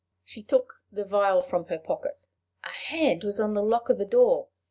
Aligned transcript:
She 0.23 0.41
took 0.41 0.81
the 0.91 1.05
vial 1.05 1.43
from 1.43 1.65
her 1.65 1.77
pocket. 1.77 2.17
A 2.63 2.69
hand 2.69 3.23
was 3.23 3.39
on 3.39 3.53
the 3.53 3.61
lock 3.61 3.87
of 3.87 3.99
the 3.99 4.03
door! 4.05 4.47